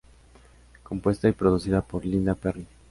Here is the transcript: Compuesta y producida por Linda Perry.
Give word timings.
Compuesta 0.81 1.29
y 1.29 1.33
producida 1.33 1.83
por 1.83 2.05
Linda 2.05 2.33
Perry. 2.33 2.65